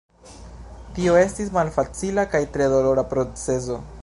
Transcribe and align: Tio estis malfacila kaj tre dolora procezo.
Tio 0.95 1.13
estis 1.25 1.53
malfacila 1.59 2.27
kaj 2.35 2.43
tre 2.57 2.73
dolora 2.77 3.09
procezo. 3.15 3.83